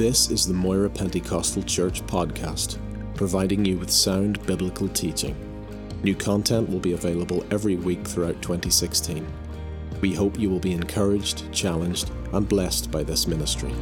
[0.00, 2.78] This is the Moira Pentecostal Church podcast,
[3.14, 5.36] providing you with sound biblical teaching.
[6.02, 9.30] New content will be available every week throughout 2016.
[10.00, 13.72] We hope you will be encouraged, challenged, and blessed by this ministry.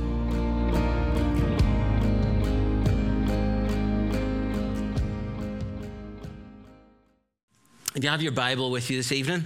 [7.94, 9.44] If you have your Bible with you this evening,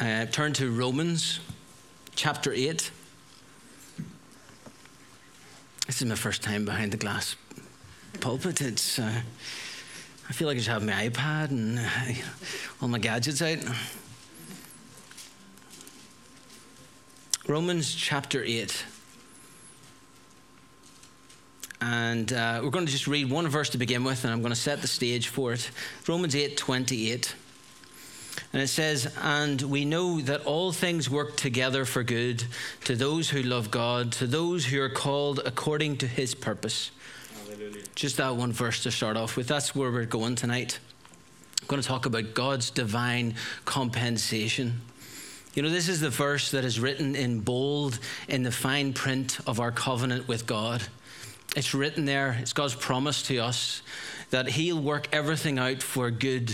[0.00, 1.40] uh, turn to Romans
[2.14, 2.90] chapter 8.
[5.86, 7.36] This is my first time behind the glass
[8.20, 8.62] pulpit.
[8.62, 9.20] It's, uh,
[10.28, 12.22] I feel like I just have my iPad and uh,
[12.80, 13.58] all my gadgets out.
[17.46, 18.86] Romans chapter 8.
[21.82, 24.54] And uh, we're going to just read one verse to begin with, and I'm going
[24.54, 25.70] to set the stage for it.
[26.08, 27.34] Romans 8 28.
[28.54, 32.44] And it says, And we know that all things work together for good
[32.84, 36.92] to those who love God, to those who are called according to his purpose.
[37.48, 37.82] Hallelujah.
[37.96, 39.48] Just that one verse to start off with.
[39.48, 40.78] That's where we're going tonight.
[41.62, 44.82] I'm going to talk about God's divine compensation.
[45.54, 49.40] You know, this is the verse that is written in bold in the fine print
[49.48, 50.80] of our covenant with God.
[51.56, 53.82] It's written there, it's God's promise to us
[54.30, 56.52] that He'll work everything out for good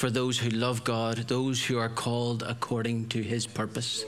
[0.00, 4.06] for those who love God, those who are called according to His purpose.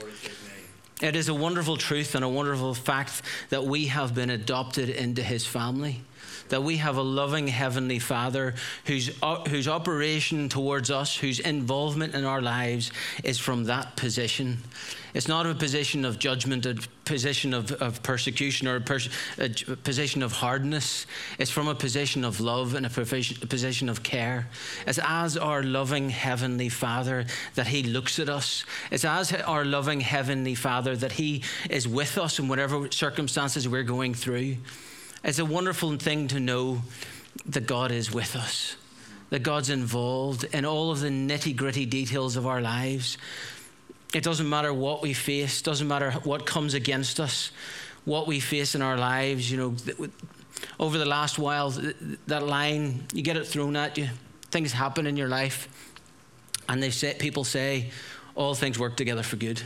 [1.03, 5.21] It is a wonderful truth and a wonderful fact that we have been adopted into
[5.21, 6.01] His family
[6.49, 8.53] that we have a loving Heavenly Father
[8.85, 12.91] whose, uh, whose operation towards us, whose involvement in our lives
[13.23, 14.57] is from that position.
[15.13, 19.49] It's not a position of judgment, a position of, of persecution, or a, pers- a,
[19.77, 21.05] position of hardness.
[21.37, 23.05] It's from a position of love and a, a
[23.47, 24.47] position of care.
[24.87, 28.65] It's as our loving Heavenly Father that He looks at us.
[28.89, 33.83] It's as our loving Heavenly Father that He is with us in whatever circumstances we're
[33.83, 34.57] going through.
[35.23, 36.81] It's a wonderful thing to know
[37.45, 38.75] that God is with us,
[39.29, 43.17] that God's involved in all of the nitty gritty details of our lives.
[44.13, 47.51] It doesn't matter what we face, doesn't matter what comes against us,
[48.03, 49.49] what we face in our lives.
[49.49, 50.09] You know,
[50.77, 51.73] over the last while,
[52.27, 54.09] that line, you get it thrown at you.
[54.51, 55.69] Things happen in your life,
[56.67, 57.91] and they say, people say,
[58.35, 59.61] all things work together for good.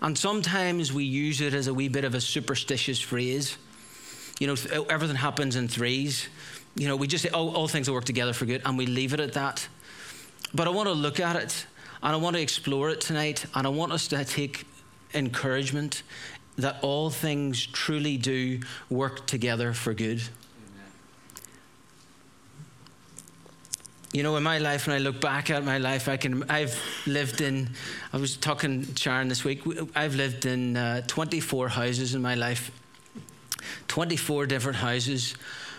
[0.00, 3.58] And sometimes we use it as a wee bit of a superstitious phrase
[4.38, 6.28] you know, everything happens in threes.
[6.76, 8.86] You know, we just say, oh, all things will work together for good, and we
[8.86, 9.66] leave it at that.
[10.54, 11.66] But I want to look at it,
[12.02, 14.66] and I want to explore it tonight, and I want us to take
[15.14, 16.02] encouragement
[16.56, 18.60] that all things truly do
[18.90, 20.22] work together for good.
[24.12, 26.50] you know, in my life, when I look back at my life, I can.
[26.50, 27.70] I've lived in.
[28.12, 29.62] I was talking Sharon this week.
[29.94, 32.70] I've lived in uh, 24 houses in my life.
[33.88, 35.34] 24 different houses,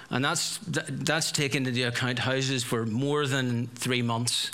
[0.10, 4.52] and that's that's taken into account houses for more than three months.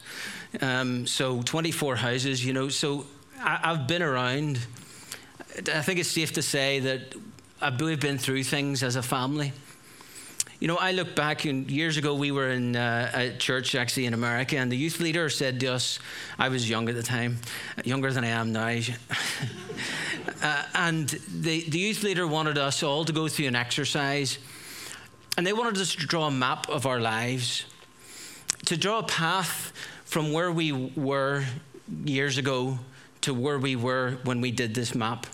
[0.61, 2.69] Um, so 24 houses, you know.
[2.69, 3.05] So
[3.39, 4.59] I, have been around.
[5.73, 7.15] I think it's safe to say that
[7.79, 9.53] we've been through things as a family.
[10.65, 14.07] You know, I look back, and years ago we were in uh, a church actually
[14.07, 15.99] in America, and the youth leader said to us,
[16.39, 17.37] I was young at the time,
[17.83, 18.69] younger than I am now.
[20.41, 24.39] uh, and the, the youth leader wanted us all to go through an exercise,
[25.37, 27.65] and they wanted us to draw a map of our lives,
[28.65, 29.71] to draw a path
[30.05, 31.45] from where we were
[32.05, 32.79] years ago
[33.21, 35.27] to where we were when we did this map.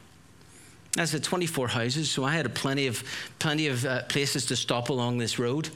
[0.98, 3.04] I said 24 houses, so I had plenty of
[3.40, 5.70] plenty of uh, places to stop along this road.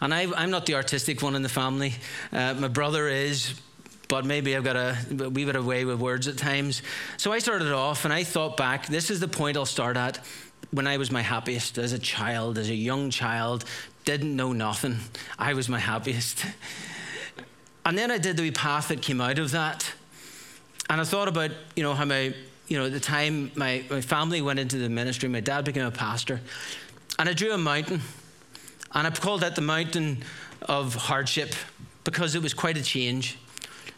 [0.00, 1.94] And I, am not the artistic one in the family.
[2.32, 3.58] Uh, my brother is,
[4.08, 6.82] but maybe I've got a, a wee bit of way with words at times.
[7.16, 8.86] So I started off, and I thought back.
[8.86, 10.20] This is the point I'll start at.
[10.70, 13.64] When I was my happiest as a child, as a young child,
[14.04, 14.98] didn't know nothing.
[15.38, 16.44] I was my happiest.
[17.86, 19.92] And then I did the path that came out of that.
[20.90, 22.34] And I thought about, you know, how my
[22.68, 25.84] you know, at the time my, my family went into the ministry, my dad became
[25.84, 26.40] a pastor,
[27.18, 28.00] and I drew a mountain,
[28.92, 30.24] and I called that the mountain
[30.62, 31.54] of hardship
[32.04, 33.38] because it was quite a change.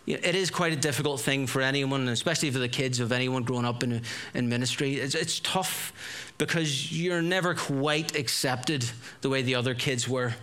[0.06, 3.64] It is quite a difficult thing for anyone, especially for the kids of anyone growing
[3.64, 4.02] up in,
[4.34, 4.94] in ministry.
[4.94, 5.92] It's, it's tough
[6.38, 8.88] because you're never quite accepted
[9.22, 10.34] the way the other kids were.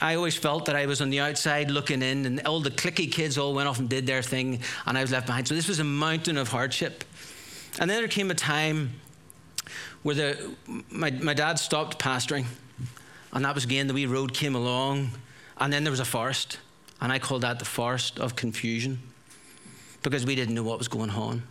[0.00, 3.10] I always felt that I was on the outside looking in, and all the clicky
[3.10, 5.46] kids all went off and did their thing, and I was left behind.
[5.46, 7.04] So this was a mountain of hardship.
[7.78, 8.90] And then there came a time
[10.02, 10.54] where the,
[10.90, 12.46] my, my dad stopped pastoring,
[13.32, 15.10] and that was again the wee road came along,
[15.58, 16.58] and then there was a forest,
[17.00, 18.98] and I called that the forest of confusion
[20.02, 21.42] because we didn't know what was going on.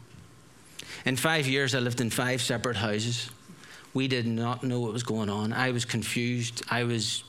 [1.05, 3.29] In five years, I lived in five separate houses.
[3.93, 5.53] We did not know what was going on.
[5.53, 6.63] I was confused.
[6.69, 7.23] I was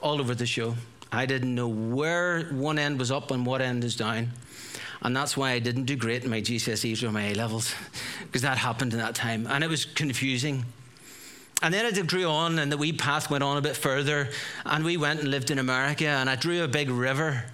[0.00, 0.74] all over the show.
[1.12, 4.30] I didn't know where one end was up and what end is down.
[5.02, 7.74] And that's why I didn't do great in my GCSEs or my A levels,
[8.22, 9.46] because that happened in that time.
[9.46, 10.64] And it was confusing.
[11.60, 14.30] And then it grew on, and the wee path went on a bit further,
[14.64, 17.44] and we went and lived in America, and I drew a big river,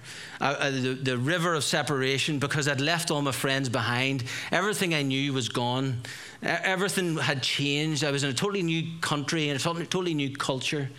[0.41, 4.23] uh, uh, the, the river of separation, because I'd left all my friends behind.
[4.51, 6.01] Everything I knew was gone,
[6.41, 8.03] everything had changed.
[8.03, 10.89] I was in a totally new country and a totally new culture.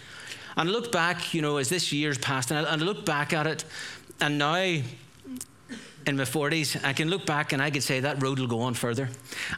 [0.56, 3.04] And I look back, you know, as this year's passed, and I, and I look
[3.04, 3.64] back at it,
[4.20, 4.82] and now
[6.06, 8.60] in my 40s, I can look back and I can say that road will go
[8.60, 9.08] on further.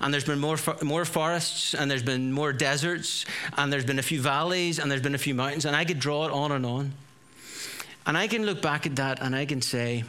[0.01, 3.25] And there's been more, more forests, and there's been more deserts,
[3.57, 5.99] and there's been a few valleys, and there's been a few mountains, and I could
[5.99, 6.93] draw it on and on.
[8.07, 10.05] And I can look back at that and I can say,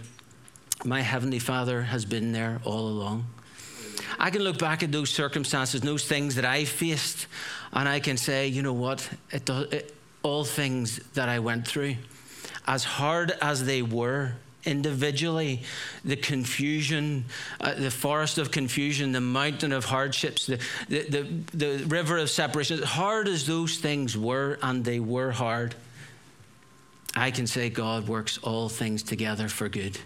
[0.83, 3.27] My Heavenly Father has been there all along.
[4.19, 7.27] I can look back at those circumstances, those things that I faced,
[7.71, 9.07] and I can say, you know what?
[9.31, 9.93] It, it,
[10.23, 11.97] all things that I went through,
[12.65, 14.33] as hard as they were,
[14.65, 15.61] individually,
[16.05, 17.25] the confusion,
[17.59, 22.29] uh, the forest of confusion, the mountain of hardships, the, the, the, the river of
[22.29, 25.75] separation, as hard as those things were, and they were hard,
[27.15, 29.99] I can say God works all things together for good.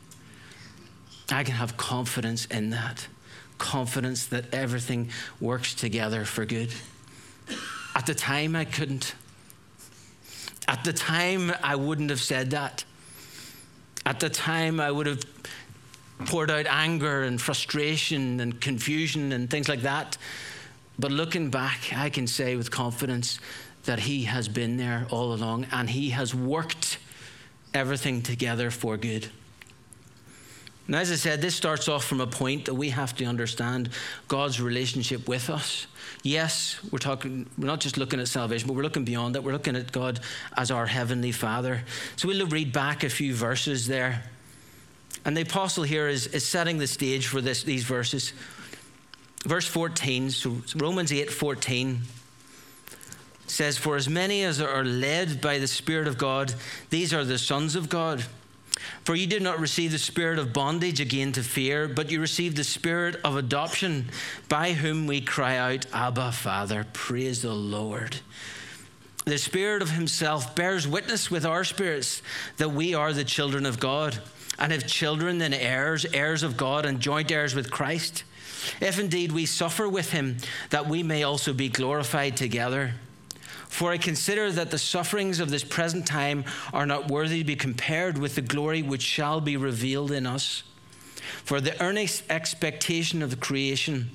[1.32, 3.08] I can have confidence in that.
[3.58, 5.10] Confidence that everything
[5.40, 6.74] works together for good.
[7.96, 9.16] At the time, I couldn't.
[10.68, 12.84] At the time, I wouldn't have said that.
[14.06, 15.24] At the time, I would have
[16.26, 20.18] poured out anger and frustration and confusion and things like that.
[21.00, 23.40] But looking back, I can say with confidence
[23.86, 26.98] that He has been there all along and He has worked
[27.74, 29.30] everything together for good.
[30.88, 33.90] Now, as I said, this starts off from a point that we have to understand
[34.30, 35.86] God's relationship with us.
[36.24, 39.44] Yes, we're talking, we're not just looking at salvation, but we're looking beyond that.
[39.44, 40.22] We're looking at God
[40.56, 41.84] as our Heavenly Father.
[42.16, 44.24] So we'll read back a few verses there.
[45.26, 48.32] And the apostle here is, is setting the stage for this, these verses.
[49.46, 52.02] Verse 14, so Romans 8 14
[53.46, 56.54] says, For as many as are led by the Spirit of God,
[56.90, 58.24] these are the sons of God.
[59.04, 62.58] For you did not receive the spirit of bondage again to fear, but you received
[62.58, 64.10] the spirit of adoption,
[64.50, 66.86] by whom we cry out, Abba, Father.
[66.94, 68.18] Praise the Lord.
[69.26, 72.22] The Spirit of Himself bears witness with our spirits
[72.58, 74.18] that we are the children of God.
[74.58, 78.24] And if children, then heirs, heirs of God, and joint heirs with Christ.
[78.80, 80.38] If indeed we suffer with Him,
[80.70, 82.94] that we may also be glorified together.
[83.68, 87.56] For I consider that the sufferings of this present time are not worthy to be
[87.56, 90.64] compared with the glory which shall be revealed in us.
[91.44, 94.10] For the earnest expectation of the creation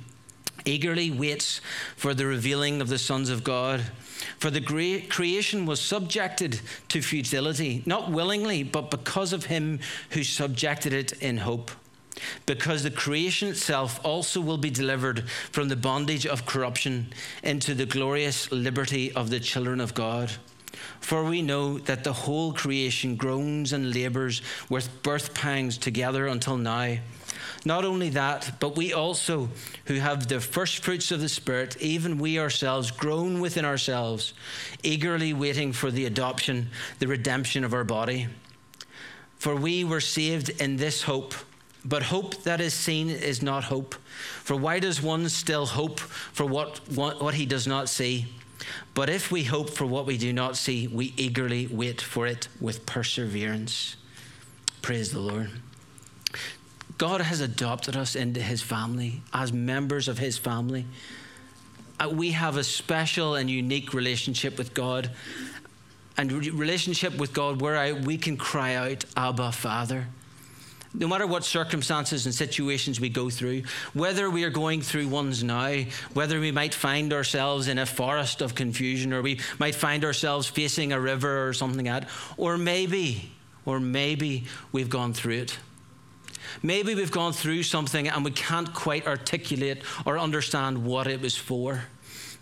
[0.65, 1.61] eagerly waits
[1.97, 3.83] for the revealing of the sons of God.
[4.39, 4.61] For the
[5.09, 11.39] creation was subjected to futility, not willingly, but because of him who subjected it in
[11.39, 11.71] hope
[12.47, 17.13] because the creation itself also will be delivered from the bondage of corruption
[17.43, 20.33] into the glorious liberty of the children of God.
[21.01, 26.57] For we know that the whole creation groans and labors with birth pangs together until
[26.57, 26.99] now.
[27.65, 29.49] Not only that, but we also,
[29.85, 34.35] who have the first fruits of the Spirit, even we ourselves, groan within ourselves,
[34.83, 38.27] eagerly waiting for the adoption, the redemption of our body.
[39.39, 41.35] For we were saved in this hope.
[41.85, 43.95] But hope that is seen is not hope.
[44.45, 48.27] For why does one still hope for what, what, what, he does not see?
[48.95, 52.47] But if we hope for what we do not see, we eagerly wait for it
[52.61, 53.97] with perseverance.
[54.81, 55.51] Praise the Lord.
[56.99, 60.87] God has adopted us into his family as members of his family.
[61.99, 65.11] Uh, we have a special and unique relationship with God.
[66.17, 70.07] And relationship with God where I, we can cry out, Abba, Father
[70.95, 73.63] no matter what circumstances and situations we go through,
[73.95, 78.43] whether we are going through ones now, whether we might find ourselves in a forest
[78.43, 82.59] of confusion, or we might find ourselves facing a river or something like that, or
[82.59, 83.31] maybe,
[83.65, 85.59] or maybe we've gone through it.
[86.63, 91.37] Maybe we've gone through something and we can't quite articulate or understand what it was
[91.37, 91.85] for.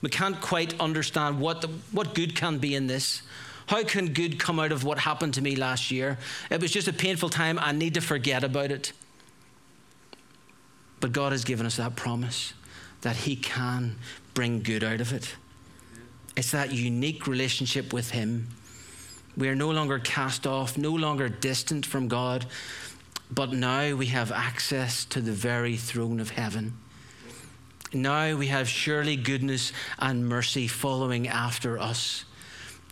[0.02, 3.22] We can't quite understand what, the, what good can be in this.
[3.70, 6.18] How can good come out of what happened to me last year?
[6.50, 7.56] It was just a painful time.
[7.56, 8.92] I need to forget about it.
[10.98, 12.52] But God has given us that promise
[13.02, 13.94] that He can
[14.34, 15.36] bring good out of it.
[16.36, 18.48] It's that unique relationship with Him.
[19.36, 22.46] We are no longer cast off, no longer distant from God,
[23.30, 26.76] but now we have access to the very throne of heaven.
[27.92, 32.24] Now we have surely goodness and mercy following after us.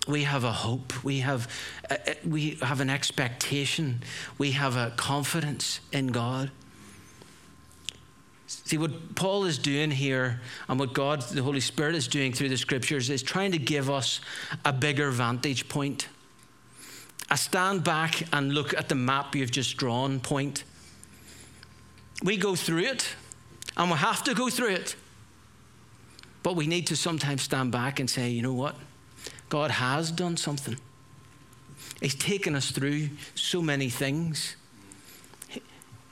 [0.09, 1.05] We have a hope.
[1.05, 1.53] We have,
[1.91, 4.03] uh, uh, we have an expectation.
[4.39, 6.51] We have a confidence in God.
[8.47, 12.49] See, what Paul is doing here and what God, the Holy Spirit, is doing through
[12.49, 14.23] the scriptures is trying to give us
[14.65, 16.09] a bigger vantage point.
[17.31, 20.65] A stand back and look at the map you've just drawn point.
[22.23, 23.15] We go through it
[23.77, 24.97] and we have to go through it.
[26.43, 28.75] But we need to sometimes stand back and say, you know what?
[29.49, 30.77] God has done something.
[32.01, 34.57] He's taken us through so many things.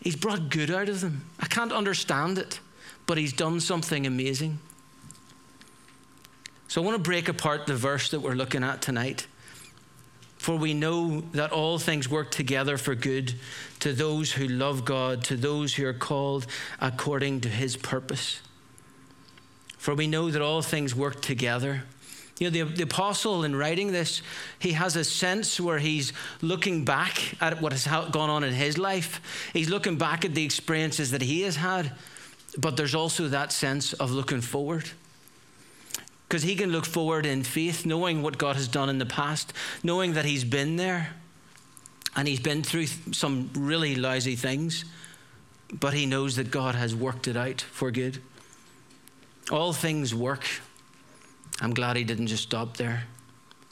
[0.01, 1.29] He's brought good out of them.
[1.41, 2.61] I can't understand it,
[3.07, 4.59] but He's done something amazing.
[6.69, 9.27] So I want to break apart the verse that we're looking at tonight.
[10.39, 13.35] For we know that all things work together for good
[13.81, 16.47] to those who love God, to those who are called
[16.81, 18.41] according to his purpose.
[19.77, 21.85] For we know that all things work together.
[22.39, 24.21] You know, the, the apostle, in writing this,
[24.59, 26.13] he has a sense where he's
[26.43, 29.51] looking back at what has gone on in his life.
[29.55, 31.93] He's looking back at the experiences that he has had,
[32.59, 34.91] but there's also that sense of looking forward.
[36.29, 39.55] Because he can look forward in faith, knowing what God has done in the past,
[39.83, 41.15] knowing that he's been there
[42.17, 44.85] and he's been through some really lousy things,
[45.73, 48.19] but he knows that God has worked it out for good.
[49.51, 50.45] All things work.
[51.61, 53.05] I'm glad he didn't just stop there.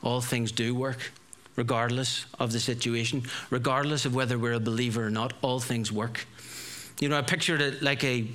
[0.03, 1.13] All things do work,
[1.57, 6.27] regardless of the situation, regardless of whether we're a believer or not, all things work.
[7.01, 8.27] You know, I pictured it like a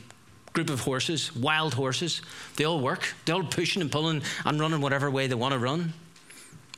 [0.53, 2.21] group of horses, wild horses.
[2.55, 3.13] They all work.
[3.25, 5.93] They're all pushing and pulling and running whatever way they want to run.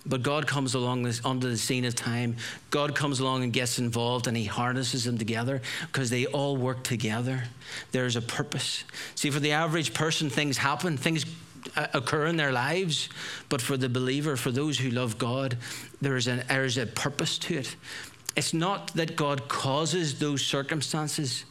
[0.05, 2.37] But God comes along this, onto the scene of time.
[2.71, 6.83] God comes along and gets involved and he harnesses them together because they all work
[6.83, 7.43] together.
[7.91, 8.83] There's a purpose.
[9.13, 11.25] See, for the average person, things happen, things
[11.75, 13.07] Uh, occur in their lives.
[13.47, 15.57] But for the believer, for those who love God,
[16.01, 17.75] there is, an, there is a purpose to it.
[18.35, 21.45] It's not that God causes those circumstances,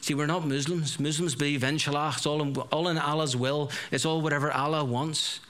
[0.00, 0.98] See, we're not Muslims.
[0.98, 3.70] Muslims believe, inshallah, it's all in, all in Allah's will.
[3.90, 5.40] It's all whatever Allah wants.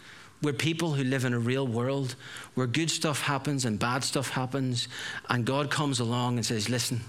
[0.42, 2.16] We're people who live in a real world
[2.54, 4.88] where good stuff happens and bad stuff happens,
[5.28, 7.02] and God comes along and says, Listen,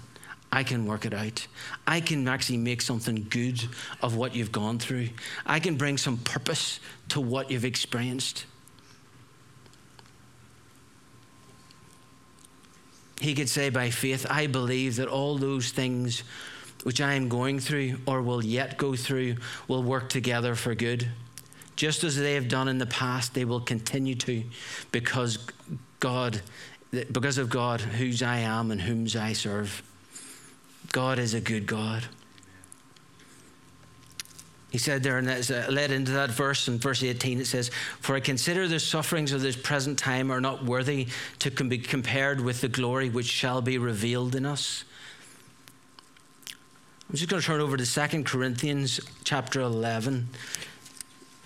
[0.54, 1.46] I can work it out.
[1.86, 3.62] I can actually make something good
[4.02, 5.08] of what you've gone through.
[5.46, 6.78] I can bring some purpose
[7.08, 8.44] to what you've experienced.
[13.18, 16.22] He could say by faith, I believe that all those things
[16.82, 19.36] which I am going through or will yet go through
[19.68, 21.08] will work together for good.
[21.76, 24.42] Just as they have done in the past, they will continue to
[24.90, 25.38] because
[26.00, 26.42] God,
[26.90, 29.82] because of God, whose I am and whom I serve.
[30.92, 32.04] God is a good God.
[34.70, 37.70] He said there, and uh, led into that verse in verse 18, it says,
[38.00, 41.08] For I consider the sufferings of this present time are not worthy
[41.40, 44.84] to be compared with the glory which shall be revealed in us.
[47.10, 50.30] I'm just going to turn over to 2 Corinthians chapter 11.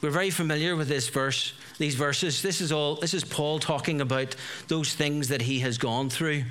[0.01, 2.43] We're very familiar with this verse, these verses.
[2.43, 4.37] This is all this is Paul talking about
[4.69, 6.45] those things that he has gone through.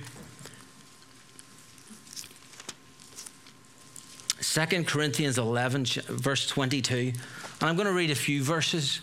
[4.53, 6.95] 2 Corinthians 11, verse 22.
[6.95, 7.13] And
[7.61, 9.01] I'm going to read a few verses.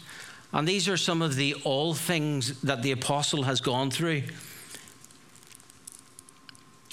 [0.52, 4.22] And these are some of the all things that the apostle has gone through.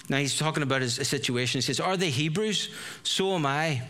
[0.10, 1.60] Now he's talking about his situation.
[1.60, 2.70] He says, Are they Hebrews?
[3.04, 3.84] So am I.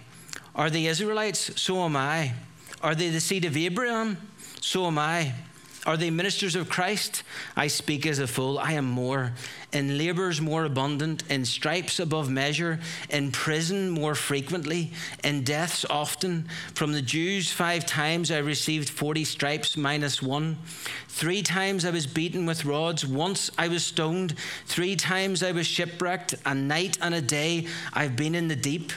[0.54, 1.60] Are they Israelites?
[1.60, 2.34] So am I.
[2.82, 4.18] Are they the seed of Abraham?
[4.60, 5.34] So am I.
[5.90, 7.24] Are they ministers of Christ?
[7.58, 8.60] I speak as a fool.
[8.60, 9.34] I am more.
[9.74, 12.80] In labors more abundant, in stripes above measure,
[13.10, 14.92] in prison more frequently,
[15.24, 16.48] in deaths often.
[16.76, 20.58] From the Jews, five times I received 40 stripes minus one.
[21.08, 23.04] Three times I was beaten with rods.
[23.04, 24.36] Once I was stoned.
[24.68, 26.36] Three times I was shipwrecked.
[26.46, 28.92] A night and a day I've been in the deep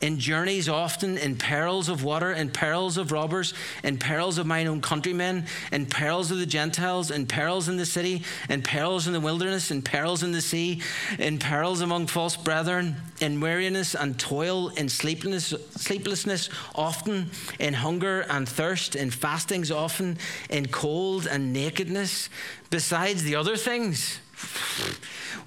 [0.00, 4.66] in journeys often, in perils of water, in perils of robbers, in perils of mine
[4.66, 9.12] own countrymen, in perils of the Gentiles, in perils in the city, in perils in
[9.12, 10.82] the wilderness, in perils in the sea,
[11.18, 18.26] in perils among false brethren, in weariness and toil, in sleeplessness, sleeplessness often, in hunger
[18.28, 20.18] and thirst, in fastings often,
[20.50, 22.28] in cold and nakedness,
[22.70, 24.18] besides the other things.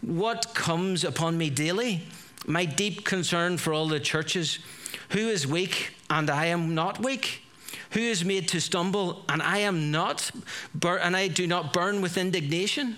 [0.02, 2.04] What comes upon me daily?
[2.48, 4.60] My deep concern for all the churches.
[5.10, 7.44] Who is weak and I am not weak?
[7.92, 10.32] Who is made to stumble and I am not,
[10.74, 12.96] bur- and I do not burn with indignation?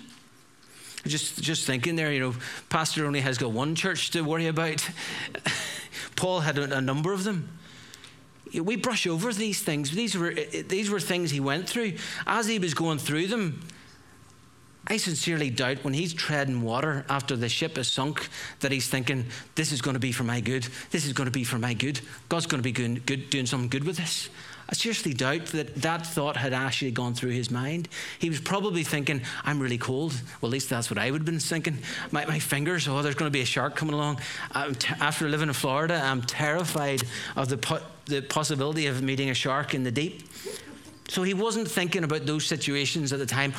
[1.06, 2.34] Just, just thinking there, you know,
[2.68, 4.88] Pastor only has got one church to worry about.
[6.16, 7.48] Paul had a, a number of them.
[8.52, 9.92] We brush over these things.
[9.92, 11.94] These were, these were things he went through.
[12.26, 13.60] As he was going through them,
[14.90, 18.28] I sincerely doubt when he's treading water after the ship is sunk
[18.58, 20.66] that he's thinking, this is going to be for my good.
[20.90, 22.00] This is going to be for my good.
[22.28, 24.28] God's going to be good, good, doing something good with this.
[24.68, 27.88] I seriously doubt that that thought had actually gone through his mind.
[28.18, 30.12] He was probably thinking, I'm really cold.
[30.40, 31.78] Well, at least that's what I would have been thinking.
[32.10, 34.18] My, my fingers, oh, there's going to be a shark coming along.
[34.80, 37.02] T- after living in Florida, I'm terrified
[37.36, 40.28] of the, po- the possibility of meeting a shark in the deep.
[41.06, 43.52] So he wasn't thinking about those situations at the time.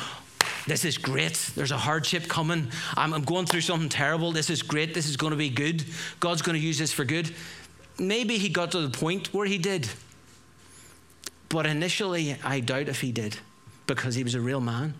[0.66, 1.34] This is great.
[1.54, 2.70] There's a hardship coming.
[2.96, 4.32] I'm, I'm going through something terrible.
[4.32, 4.94] This is great.
[4.94, 5.84] This is going to be good.
[6.20, 7.34] God's going to use this for good.
[7.98, 9.88] Maybe he got to the point where he did.
[11.48, 13.36] But initially, I doubt if he did
[13.86, 14.94] because he was a real man.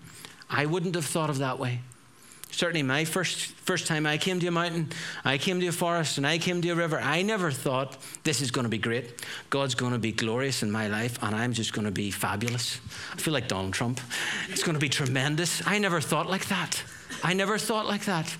[0.50, 1.80] I wouldn't have thought of that way.
[2.52, 4.90] Certainly, my first, first time I came to a mountain,
[5.24, 8.42] I came to a forest, and I came to a river, I never thought this
[8.42, 9.24] is going to be great.
[9.48, 12.78] God's going to be glorious in my life, and I'm just going to be fabulous.
[13.12, 14.00] I feel like Donald Trump.
[14.50, 15.66] It's going to be tremendous.
[15.66, 16.82] I never thought like that.
[17.24, 18.36] I never thought like that.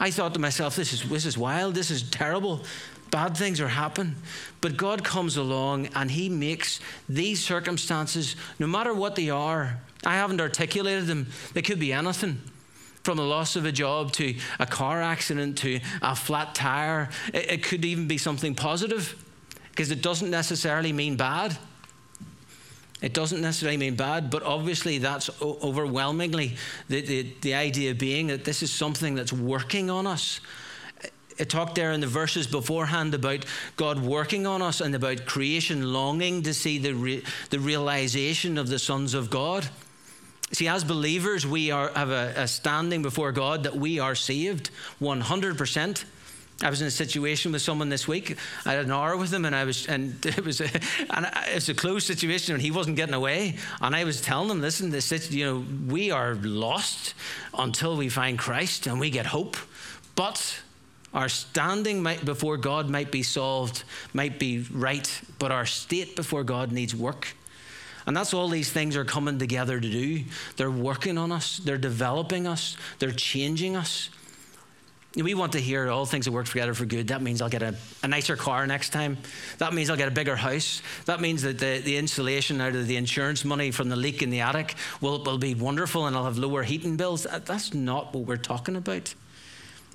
[0.00, 2.64] I thought to myself, this is, this is wild, this is terrible.
[3.10, 4.16] Bad things are happening.
[4.60, 10.16] But God comes along and He makes these circumstances, no matter what they are, I
[10.16, 12.40] haven't articulated them, they could be anything.
[13.08, 17.08] From the loss of a job to a car accident to a flat tire.
[17.32, 19.16] It, it could even be something positive
[19.70, 21.56] because it doesn't necessarily mean bad.
[23.00, 26.56] It doesn't necessarily mean bad, but obviously that's overwhelmingly
[26.88, 30.42] the, the, the idea being that this is something that's working on us
[31.38, 33.46] it talked there in the verses beforehand about
[33.76, 38.68] God working on us and about creation longing to see the, re- the realization of
[38.68, 39.68] the sons of God.
[40.52, 44.70] See, as believers, we are, have a, a standing before God that we are saved
[45.00, 46.04] 100%.
[46.60, 48.36] I was in a situation with someone this week.
[48.64, 50.68] I had an hour with him, and I was, and it was, a,
[51.10, 53.56] and it was a closed situation, and he wasn't getting away.
[53.80, 57.14] And I was telling him, "Listen, this, is you know, we are lost
[57.56, 59.56] until we find Christ, and we get hope.
[60.16, 60.60] But
[61.14, 66.42] our standing might, before God might be solved, might be right, but our state before
[66.42, 67.36] God needs work.
[68.08, 70.24] And that's all these things are coming together to do.
[70.56, 74.08] They're working on us, they're developing us, they're changing us.
[75.14, 77.08] We want to hear all things that work together for good.
[77.08, 79.18] That means I'll get a, a nicer car next time.
[79.58, 80.80] That means I'll get a bigger house.
[81.04, 84.30] That means that the, the insulation out of the insurance money from the leak in
[84.30, 87.26] the attic will, will be wonderful and I'll have lower heating bills.
[87.44, 89.14] That's not what we're talking about.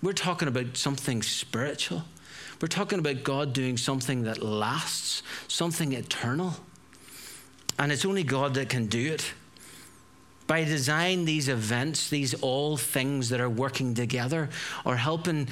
[0.04, 2.04] We're talking about something spiritual.
[2.62, 6.58] We're talking about God doing something that lasts, something eternal.
[7.80, 9.34] And it's only God that can do it.
[10.48, 14.50] By design, these events, these all things that are working together,
[14.86, 15.48] are helping.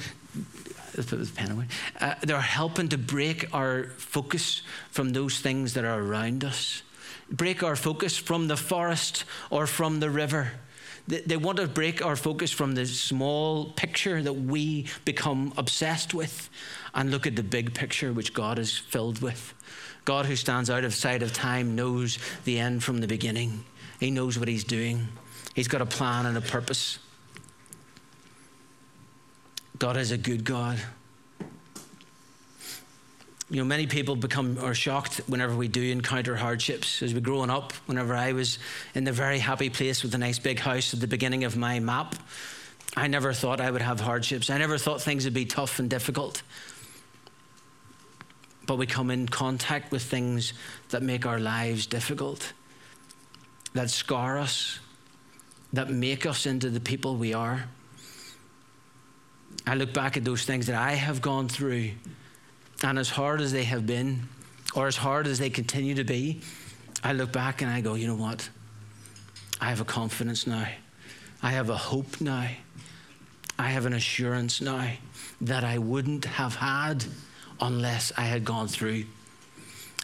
[2.00, 6.82] Uh, they're helping to break our focus from those things that are around us,
[7.30, 10.52] break our focus from the forest or from the river
[11.06, 16.48] they want to break our focus from the small picture that we become obsessed with
[16.94, 19.54] and look at the big picture which God is filled with.
[20.04, 23.64] God, who stands out of sight of time, knows the end from the beginning.
[24.00, 25.08] He knows what He's doing,
[25.54, 26.98] He's got a plan and a purpose.
[29.78, 30.80] God is a good God
[33.52, 37.02] you know, many people become are shocked whenever we do encounter hardships.
[37.02, 38.58] As we're growing up, whenever I was
[38.94, 41.78] in the very happy place with a nice big house at the beginning of my
[41.78, 42.14] map,
[42.96, 44.48] I never thought I would have hardships.
[44.48, 46.40] I never thought things would be tough and difficult.
[48.66, 50.52] But we come in contact with things
[50.90, 52.52] that make our lives difficult,
[53.74, 54.78] that scar us,
[55.72, 57.64] that make us into the people we are.
[59.66, 61.90] I look back at those things that I have gone through
[62.82, 64.28] and as hard as they have been,
[64.74, 66.40] or as hard as they continue to be,
[67.04, 68.48] I look back and I go, you know what?
[69.60, 70.66] I have a confidence now.
[71.42, 72.48] I have a hope now.
[73.58, 74.90] I have an assurance now
[75.40, 77.04] that I wouldn't have had
[77.62, 79.04] unless I had gone through.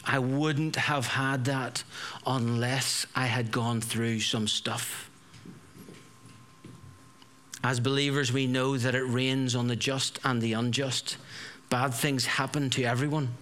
[0.05, 1.85] I wouldn't have had that
[2.25, 5.11] unless I had gone through some stuff.
[7.63, 11.19] As believers, we know that it rains on the just and the unjust.
[11.69, 13.35] Bad things happen to everyone.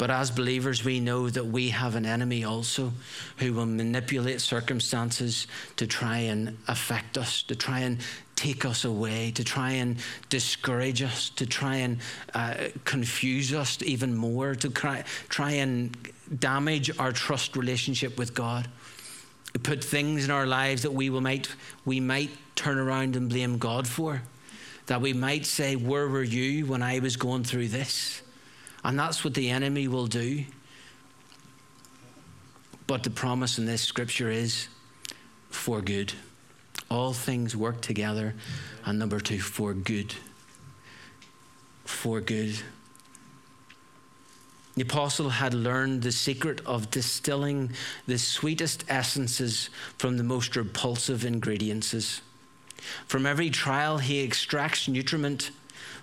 [0.00, 2.90] But as believers, we know that we have an enemy also
[3.36, 7.98] who will manipulate circumstances to try and affect us, to try and
[8.34, 9.98] take us away, to try and
[10.30, 11.98] discourage us, to try and
[12.32, 12.54] uh,
[12.86, 15.94] confuse us even more, to try, and
[16.38, 18.68] damage our trust relationship with God.
[19.62, 23.58] Put things in our lives that we will might we might turn around and blame
[23.58, 24.22] God for
[24.86, 28.22] that we might say, Where were you when I was going through this?
[28.84, 30.44] And that's what the enemy will do.
[32.86, 34.68] But the promise in this scripture is
[35.50, 36.12] for good.
[36.90, 38.34] All things work together.
[38.84, 40.14] And number two, for good.
[41.84, 42.60] For good.
[44.74, 47.72] The apostle had learned the secret of distilling
[48.06, 52.22] the sweetest essences from the most repulsive ingredients.
[53.06, 55.50] From every trial, he extracts nutriment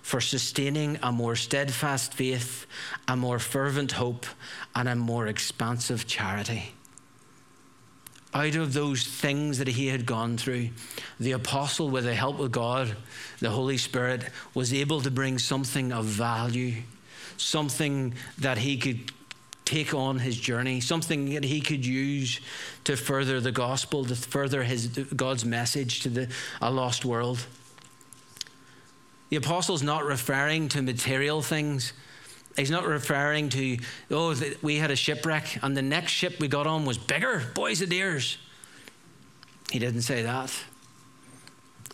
[0.02, 2.66] for sustaining a more steadfast faith,
[3.06, 4.26] a more fervent hope,
[4.74, 6.72] and a more expansive charity.
[8.34, 10.70] Out of those things that he had gone through,
[11.18, 12.94] the apostle, with the help of God,
[13.40, 16.82] the Holy Spirit, was able to bring something of value
[17.38, 19.12] something that he could
[19.64, 22.40] take on his journey, something that he could use
[22.84, 26.28] to further the gospel, to further his God's message to the,
[26.60, 27.44] a lost world.
[29.30, 31.92] The apostle's not referring to material things.
[32.56, 33.78] He's not referring to,
[34.10, 37.80] oh, we had a shipwreck and the next ship we got on was bigger, boys
[37.80, 38.38] and dears.
[39.70, 40.52] He didn't say that.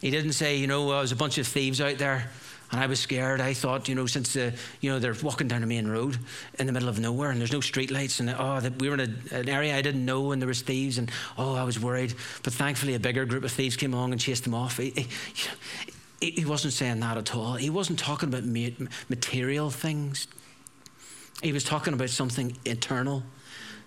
[0.01, 2.31] He didn't say, you know, well, was a bunch of thieves out there
[2.71, 3.41] and I was scared.
[3.41, 6.19] I thought, you know, since the, you know, they're walking down the main road
[6.59, 8.95] in the middle of nowhere and there's no street lights and oh, that we were
[8.95, 9.01] in
[9.33, 12.15] a, an area I didn't know and there was thieves and oh, I was worried.
[12.43, 14.79] But thankfully, a bigger group of thieves came along and chased them off.
[14.79, 15.07] He, he,
[16.31, 17.55] he wasn't saying that at all.
[17.55, 18.45] He wasn't talking about
[19.09, 20.27] material things.
[21.43, 23.23] He was talking about something eternal,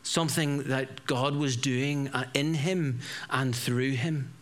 [0.04, 4.34] something that God was doing uh, in him and through him.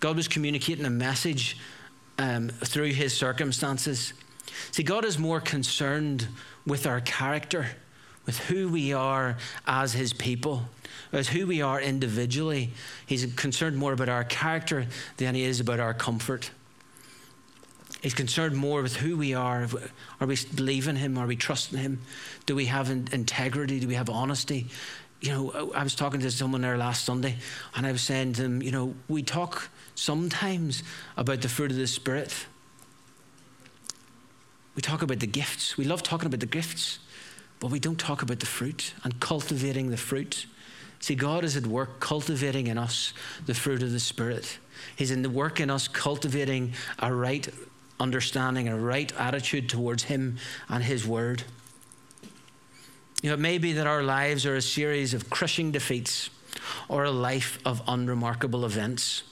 [0.00, 1.58] God was communicating a message
[2.18, 4.12] um, through his circumstances.
[4.70, 6.28] See, God is more concerned
[6.66, 7.66] with our character,
[8.26, 9.36] with who we are
[9.66, 10.62] as his people,
[11.10, 12.70] as who we are individually.
[13.06, 14.86] He's concerned more about our character
[15.16, 16.50] than he is about our comfort.
[18.02, 19.68] He's concerned more with who we are.
[20.20, 21.16] Are we believing Him?
[21.16, 22.00] Are we trusting Him?
[22.46, 23.78] Do we have integrity?
[23.78, 24.66] Do we have honesty?
[25.20, 27.36] You know, I was talking to someone there last Sunday,
[27.76, 30.82] and I was saying to them, you know, we talk sometimes
[31.16, 32.46] about the fruit of the Spirit.
[34.74, 35.76] We talk about the gifts.
[35.76, 36.98] We love talking about the gifts,
[37.60, 40.46] but we don't talk about the fruit and cultivating the fruit.
[40.98, 43.12] See, God is at work cultivating in us
[43.46, 44.58] the fruit of the Spirit.
[44.96, 47.48] He's in the work in us cultivating a right
[48.02, 50.36] understanding, a right attitude towards Him
[50.68, 51.44] and His Word.
[53.22, 56.28] You know, it may be that our lives are a series of crushing defeats
[56.88, 59.22] or a life of unremarkable events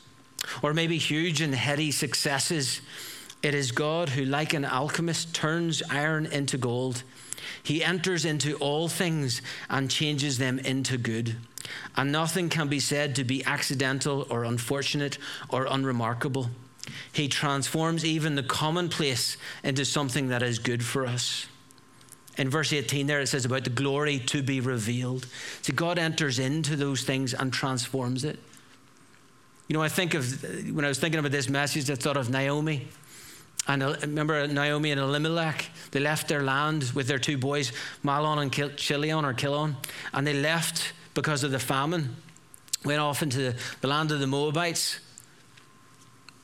[0.62, 2.80] or maybe huge and heady successes.
[3.42, 7.02] It is God who, like an alchemist, turns iron into gold.
[7.62, 11.36] He enters into all things and changes them into good.
[11.96, 16.50] And nothing can be said to be accidental or unfortunate or unremarkable.
[17.12, 21.46] He transforms even the commonplace into something that is good for us.
[22.36, 25.26] In verse 18, there it says about the glory to be revealed.
[25.62, 28.38] See, God enters into those things and transforms it.
[29.68, 30.42] You know, I think of,
[30.74, 32.88] when I was thinking about this message, I thought of Naomi.
[33.68, 35.70] And uh, remember Naomi and Elimelech?
[35.90, 37.72] They left their land with their two boys,
[38.04, 39.76] Mahlon and Chilion or Kilon,
[40.12, 42.16] and they left because of the famine.
[42.84, 45.00] Went off into the land of the Moabites.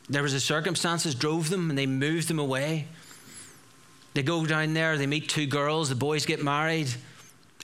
[0.08, 2.86] There was a circumstances drove them and they moved them away.
[4.14, 6.88] They go down there, they meet two girls, the boys get married.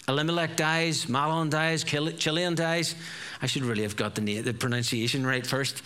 [0.09, 2.94] Elimelech dies, Mahlon dies, Chilion dies.
[3.40, 5.83] I should really have got the, name, the pronunciation right first.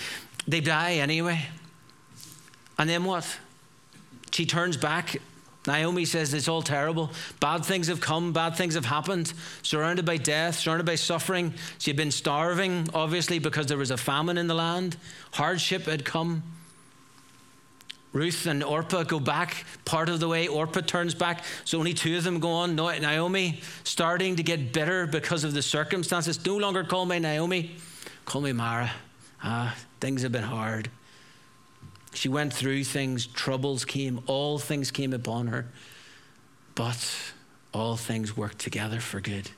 [0.48, 1.44] They die anyway.
[2.78, 3.38] And then what?
[4.32, 5.20] She turns back.
[5.66, 7.10] Naomi says it's all terrible.
[7.40, 9.32] Bad things have come, bad things have happened.
[9.62, 11.54] Surrounded by death, surrounded by suffering.
[11.78, 14.96] She had been starving, obviously, because there was a famine in the land.
[15.32, 16.42] Hardship had come.
[18.12, 20.48] Ruth and Orpah go back part of the way.
[20.48, 21.44] Orpah turns back.
[21.66, 22.74] So only two of them go on.
[22.74, 26.42] Naomi starting to get bitter because of the circumstances.
[26.46, 27.76] No longer call me Naomi,
[28.24, 28.90] call me Mara.
[29.42, 30.88] Ah, things have been hard.
[32.16, 35.66] She went through things, troubles came, all things came upon her.
[36.74, 37.14] But
[37.74, 39.50] all things worked together for good.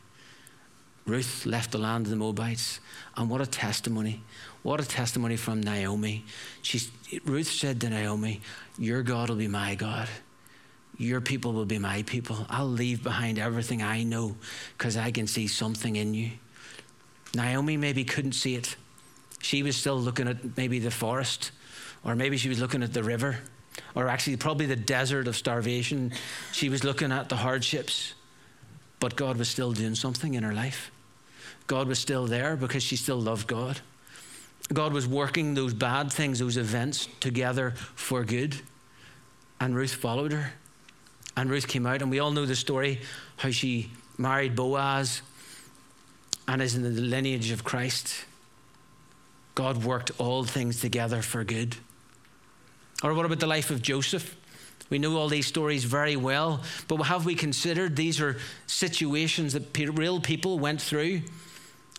[1.07, 2.81] Ruth left the land of the Moabites.
[3.17, 4.23] And what a testimony.
[4.65, 6.25] What a testimony from Naomi.
[6.63, 6.91] She's,
[7.25, 8.41] Ruth said to Naomi,
[8.77, 10.09] Your God will be my God.
[10.97, 12.45] Your people will be my people.
[12.51, 14.35] I'll leave behind everything I know
[14.77, 16.33] because I can see something in you.
[17.37, 18.75] Naomi maybe couldn't see it.
[19.41, 21.53] She was still looking at maybe the forest,
[22.05, 23.39] or maybe she was looking at the river,
[23.95, 26.13] or actually probably the desert of starvation.
[26.53, 28.15] She was looking at the hardships,
[29.01, 30.91] but God was still doing something in her life.
[31.67, 33.81] God was still there because she still loved God.
[34.73, 38.57] God was working those bad things, those events together for good.
[39.61, 40.53] And Ruth followed her.
[41.37, 43.01] And Ruth came out, and we all know the story
[43.37, 45.23] how she married Boaz.
[46.49, 48.25] and is in the lineage of Christ.
[49.55, 51.77] God worked all things together for good.
[53.03, 54.37] Or what about the life of Joseph?
[54.91, 59.77] We know all these stories very well, but have we considered these are situations that
[59.77, 61.23] real people went through?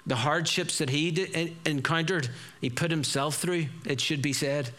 [0.07, 2.29] The hardships that he encountered,
[2.61, 4.71] he put himself through, it should be said.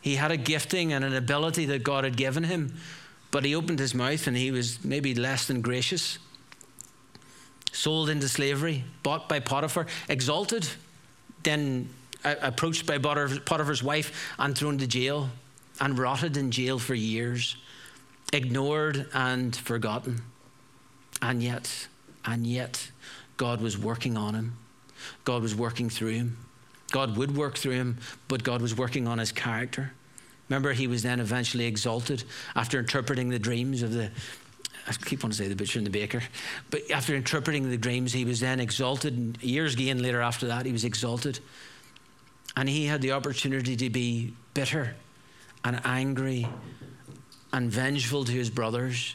[0.00, 2.76] He had a gifting and an ability that God had given him,
[3.30, 6.18] but he opened his mouth and he was maybe less than gracious.
[7.72, 10.68] Sold into slavery, bought by Potiphar, exalted,
[11.42, 11.88] then
[12.24, 15.30] approached by Potiphar's wife and thrown to jail
[15.80, 17.56] and rotted in jail for years,
[18.32, 20.22] ignored and forgotten.
[21.22, 21.88] And yet,
[22.24, 22.90] and yet,
[23.36, 24.56] God was working on him.
[25.24, 26.36] God was working through him.
[26.90, 29.92] God would work through him, but God was working on his character.
[30.48, 32.24] Remember, he was then eventually exalted
[32.56, 34.10] after interpreting the dreams of the.
[34.88, 36.22] I keep wanting to say the butcher and the baker,
[36.70, 39.40] but after interpreting the dreams, he was then exalted.
[39.42, 41.38] Years again later, after that, he was exalted,
[42.56, 44.96] and he had the opportunity to be bitter
[45.64, 46.48] and angry
[47.52, 49.14] and vengeful to his brothers.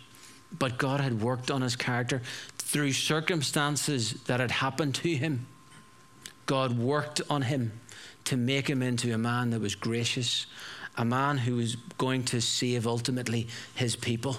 [0.58, 2.22] But God had worked on his character
[2.58, 5.48] through circumstances that had happened to him.
[6.46, 7.74] God worked on him
[8.26, 10.46] to make him into a man that was gracious,
[10.98, 14.38] a man who was going to save ultimately his people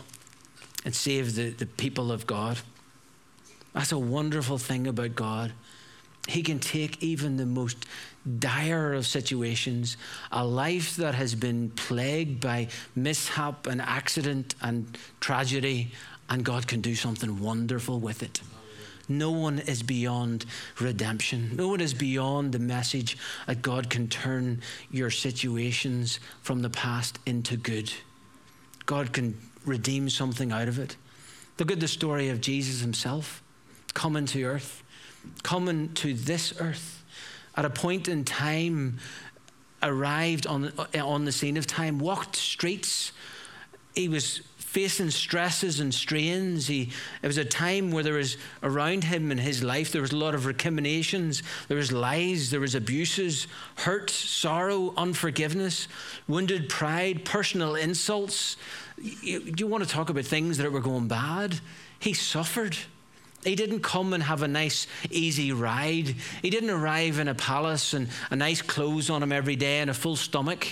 [0.85, 2.59] and save the, the people of God.
[3.74, 5.52] That's a wonderful thing about God.
[6.26, 7.86] He can take even the most
[8.38, 9.96] dire of situations,
[10.32, 15.92] a life that has been plagued by mishap and accident and tragedy,
[16.28, 18.40] and God can do something wonderful with it.
[19.08, 20.46] No one is beyond
[20.80, 21.54] redemption.
[21.54, 27.20] No one is beyond the message that God can turn your situations from the past
[27.24, 27.92] into good.
[28.84, 30.96] God can redeem something out of it.
[31.58, 33.42] Look at the story of Jesus himself
[33.94, 34.82] coming to earth,
[35.42, 37.04] coming to this earth
[37.56, 38.98] at a point in time
[39.82, 43.12] arrived on, on the scene of time, walked streets.
[43.94, 44.42] He was
[44.76, 46.66] facing stresses and strains.
[46.66, 46.90] He,
[47.22, 50.16] it was a time where there was around him in his life, there was a
[50.18, 55.88] lot of recriminations, there was lies, there was abuses, hurt, sorrow, unforgiveness,
[56.28, 58.58] wounded pride, personal insults.
[59.00, 61.58] You, you want to talk about things that were going bad?
[61.98, 62.76] He suffered.
[63.46, 66.16] He didn't come and have a nice, easy ride.
[66.42, 69.88] He didn't arrive in a palace and a nice clothes on him every day and
[69.88, 70.66] a full stomach.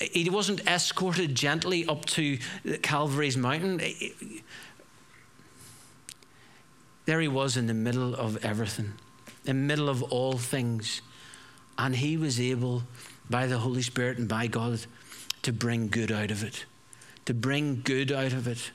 [0.00, 2.38] He wasn't escorted gently up to
[2.80, 3.80] Calvary's mountain.
[7.06, 8.92] There he was in the middle of everything,
[9.44, 11.02] in the middle of all things.
[11.76, 12.84] And he was able,
[13.28, 14.78] by the Holy Spirit and by God,
[15.42, 16.66] to bring good out of it.
[17.24, 18.70] To bring good out of it.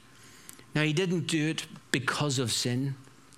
[0.75, 2.95] Now, he didn't do it because of sin.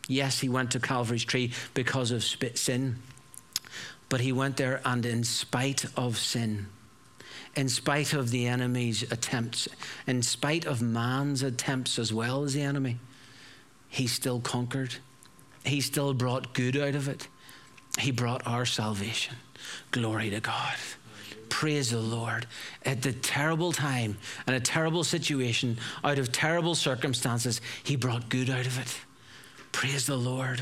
[0.10, 2.95] Yes, he went to Calvary's tree because of sin,
[4.10, 6.65] but he went there and in spite of sin,
[7.56, 9.67] in spite of the enemy's attempts,
[10.08, 12.98] in spite of man's attempts as well as the enemy,
[13.88, 14.95] he still conquered.
[15.63, 17.28] He still brought good out of it.
[18.00, 19.36] He brought our salvation.
[19.91, 20.76] Glory to God.
[21.50, 22.48] Praise the Lord.
[22.84, 24.17] At the terrible time
[24.48, 29.00] and a terrible situation, out of terrible circumstances, He brought good out of it.
[29.72, 30.62] Praise the Lord.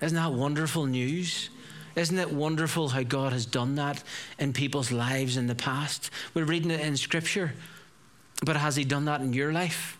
[0.00, 1.50] Isn't that wonderful news?
[1.96, 4.02] Isn't it wonderful how God has done that
[4.38, 6.10] in people's lives in the past?
[6.34, 7.52] We're reading it in Scripture,
[8.44, 9.96] but has He done that in your life?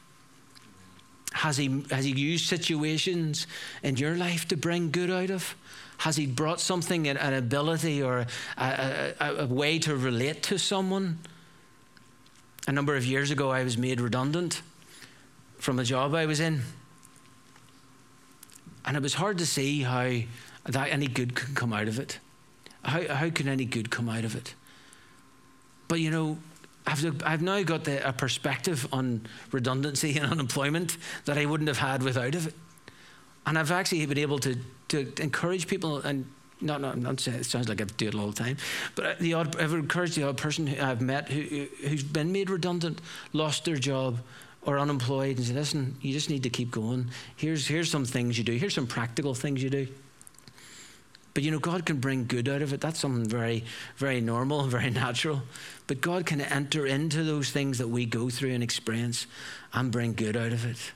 [1.33, 3.47] Has He, has he used situations
[3.83, 5.55] in your life to bring good out of?
[5.99, 8.27] Has He brought something, an ability or
[8.59, 11.19] a, a, a way to relate to someone?
[12.67, 14.62] A number of years ago, I was made redundant
[15.59, 16.62] from a job I was in.
[18.85, 20.11] And it was hard to see how
[20.66, 22.18] that any good could come out of it.
[22.83, 24.55] How, how can any good come out of it?
[25.88, 26.38] But you know,
[26.87, 31.79] I've, I've now got the, a perspective on redundancy and unemployment that I wouldn't have
[31.79, 32.55] had without of it.
[33.47, 34.57] And I've actually been able to,
[34.88, 36.27] to encourage people and
[36.61, 38.57] not, not, not saying it sounds like I do it all the time,
[38.94, 42.33] but uh, the odd, I've encouraged the odd person who I've met who, who's been
[42.33, 43.01] made redundant,
[43.33, 44.18] lost their job,
[44.66, 47.11] or unemployed and say, listen, you just need to keep going.
[47.37, 48.53] Here's, here's some things you do.
[48.53, 49.88] Here's some practical things you do.
[51.35, 52.81] But you know, God can bring good out of it.
[52.81, 53.64] That's something very,
[53.96, 55.42] very normal and very natural.
[55.88, 59.27] But God can enter into those things that we go through and experience
[59.72, 60.92] and bring good out of it.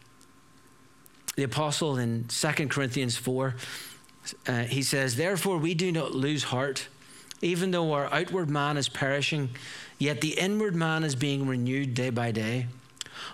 [1.37, 3.54] The apostle in 2 Corinthians 4,
[4.46, 6.88] uh, he says, Therefore we do not lose heart,
[7.42, 9.50] even though our outward man is perishing,
[9.98, 12.66] yet the inward man is being renewed day by day.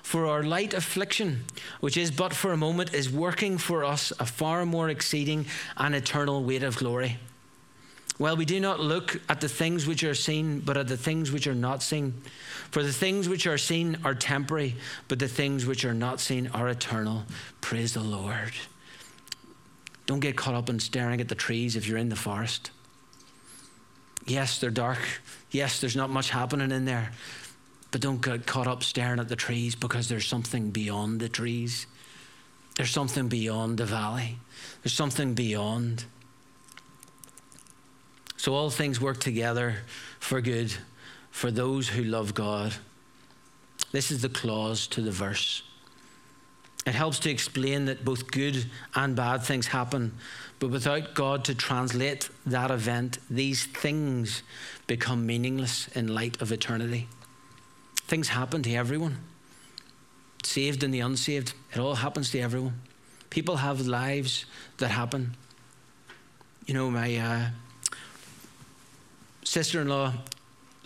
[0.03, 1.45] For our light affliction,
[1.81, 5.95] which is but for a moment, is working for us a far more exceeding and
[5.95, 7.19] eternal weight of glory.
[8.19, 11.33] Well, we do not look at the things which are seen, but at the things
[11.33, 12.15] which are not seen.
[12.71, 14.77] For the things which are seen are temporary,
[15.09, 17.25] but the things which are not seen are eternal.
[17.61, 18.53] Praise the Lord.
[20.07, 22.71] Don't get caught up in staring at the trees if you're in the forest.
[24.27, 25.01] Yes, they're dark.
[25.51, 27.11] Yes, there's not much happening in there.
[27.95, 31.87] But don't get caught up staring at the trees because there's something beyond the trees.
[32.75, 34.39] There's something beyond the valley.
[34.83, 36.05] There's something beyond.
[38.37, 39.77] So all things work together
[40.19, 40.75] for good
[41.31, 42.75] for those who love God.
[43.93, 45.63] This is the clause to the verse.
[46.89, 50.15] It helps to explain that both good and bad things happen,
[50.59, 54.43] but without God to translate that event, these things
[54.89, 57.07] become meaningless in light of eternity.
[58.07, 59.19] Things happen to everyone,
[60.43, 61.55] saved and the unsaved.
[61.73, 62.81] It all happens to everyone.
[63.31, 64.45] People have lives
[64.79, 65.37] that happen.
[66.67, 67.47] You know, my uh,
[69.43, 70.13] sister in law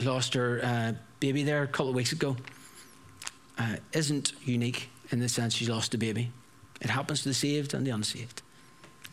[0.00, 2.36] lost her uh, baby there a couple of weeks ago.
[3.58, 6.30] Uh, isn't unique in the sense she lost a baby.
[6.80, 8.42] It happens to the saved and the unsaved.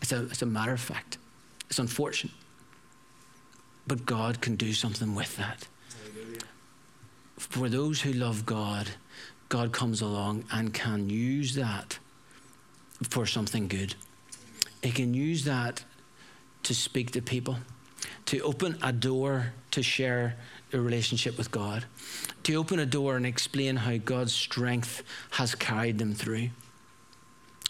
[0.02, 1.18] It's a, it's a matter of fact.
[1.70, 2.34] It's unfortunate.
[3.88, 5.68] But God can do something with that.
[7.38, 8.90] For those who love God,
[9.50, 12.00] God comes along and can use that
[13.10, 13.96] for something good.
[14.82, 15.84] He can use that
[16.64, 17.58] to speak to people,
[18.28, 20.36] to open a door to share
[20.72, 21.86] a relationship with God,
[22.44, 26.50] to open a door and explain how God's strength has carried them through.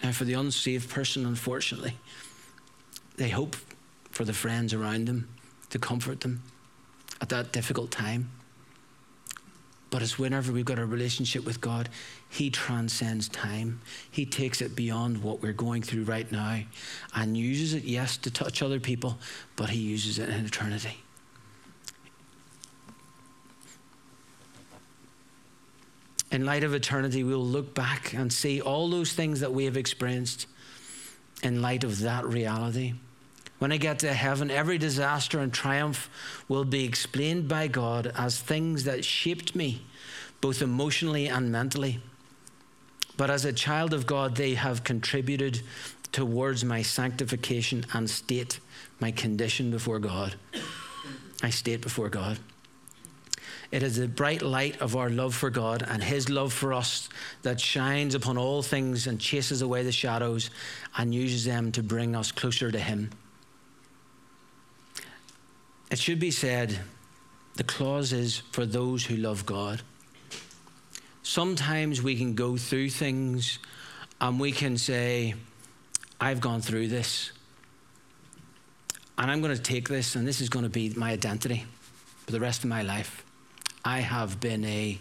[0.02, 1.98] And for the unsaved person, unfortunately,
[3.18, 3.56] they hope
[4.12, 5.28] for the friends around them
[5.72, 6.44] to comfort them
[7.22, 8.30] at that difficult time.
[9.90, 11.90] But it's whenever we've got a relationship with God,
[12.30, 13.82] He transcends time.
[14.12, 16.62] He takes it beyond what we're going through right now
[17.16, 19.18] and uses it, yes, to touch other people,
[19.56, 20.98] but He uses it in eternity.
[26.36, 29.78] in light of eternity, we'll look back and see all those things that we have
[29.78, 30.48] experienced
[31.42, 32.94] in light of that reality.
[33.66, 36.08] When I get to heaven, every disaster and triumph
[36.48, 39.82] will be explained by God as things that shaped me,
[40.40, 42.00] both emotionally and mentally.
[43.18, 45.62] But as a child of God, they have contributed
[46.12, 48.60] towards my sanctification and state,
[49.00, 50.36] my condition before God.
[51.42, 52.38] I state before God.
[53.72, 57.10] It is the bright light of our love for God and His love for us
[57.42, 60.52] that shines upon all things and chases away the shadows
[60.96, 63.10] and uses them to bring us closer to Him.
[65.92, 66.80] It should be said
[67.56, 69.82] the clause is for those who love God.
[71.24, 73.60] Sometimes we can go through things
[74.20, 75.36] and we can say,
[76.20, 77.32] I've gone through this.
[79.18, 81.66] And I'm going to take this, and this is going to be my identity
[82.26, 83.24] for the rest of my life.
[83.84, 85.00] I have been a,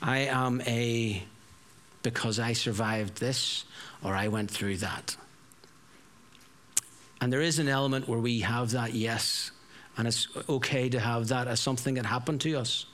[0.00, 1.22] I am a,
[2.02, 3.64] because I survived this
[4.02, 5.16] or I went through that.
[7.20, 9.50] And there is an element where we have that, yes,
[9.96, 12.86] and it's okay to have that as something that happened to us.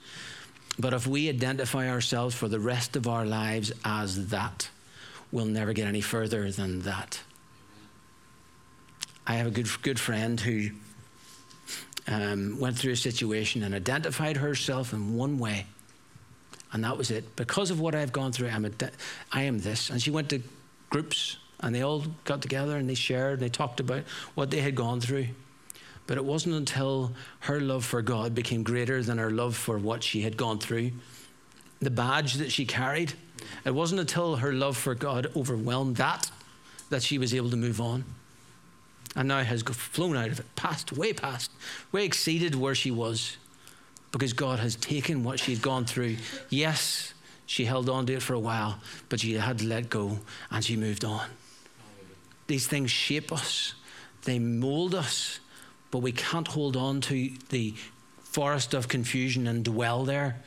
[0.79, 4.69] But if we identify ourselves for the rest of our lives as that,
[5.31, 7.19] we'll never get any further than that.
[9.27, 10.69] I have a good, good friend who
[12.07, 15.65] um, went through a situation and identified herself in one way.
[16.73, 17.35] And that was it.
[17.35, 18.71] Because of what I've gone through, I'm a,
[19.31, 19.89] I am this.
[19.89, 20.41] And she went to
[20.89, 24.03] groups and they all got together and they shared and they talked about
[24.35, 25.27] what they had gone through.
[26.07, 30.03] But it wasn't until her love for God became greater than her love for what
[30.03, 30.91] she had gone through,
[31.79, 33.13] the badge that she carried.
[33.65, 36.29] It wasn't until her love for God overwhelmed that
[36.89, 38.03] that she was able to move on
[39.15, 41.51] and now has flown out of it, past, way past,
[41.91, 43.37] way exceeded where she was
[44.11, 46.17] because God has taken what she'd gone through.
[46.49, 47.13] Yes,
[47.45, 50.63] she held on to it for a while, but she had to let go and
[50.63, 51.27] she moved on.
[52.51, 53.75] These things shape us,
[54.23, 55.39] they mold us,
[55.89, 57.73] but we can't hold on to the
[58.23, 60.41] forest of confusion and dwell there.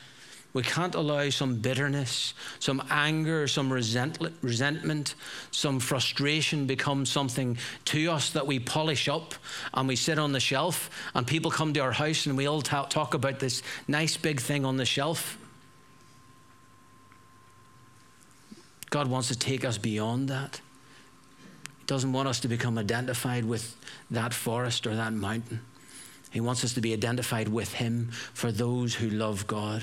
[0.52, 5.14] We can't allow some bitterness, some anger, some resentment,
[5.50, 9.34] some frustration become something to us that we polish up
[9.72, 12.60] and we sit on the shelf and people come to our house and we all
[12.60, 15.38] talk about this nice big thing on the shelf.
[18.90, 20.60] God wants to take us beyond that.
[21.86, 23.76] Doesn't want us to become identified with
[24.10, 25.60] that forest or that mountain.
[26.30, 29.82] He wants us to be identified with Him for those who love God.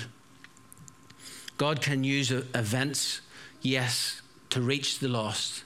[1.56, 3.20] God can use events,
[3.62, 5.64] yes, to reach the lost.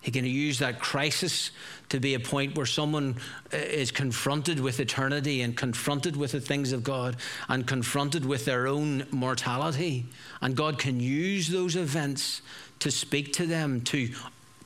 [0.00, 1.52] He can use that crisis
[1.90, 3.16] to be a point where someone
[3.52, 7.16] uh, is confronted with eternity and confronted with the things of God
[7.48, 10.06] and confronted with their own mortality.
[10.40, 12.42] And God can use those events
[12.80, 14.10] to speak to them, to